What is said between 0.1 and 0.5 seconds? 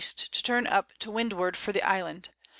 to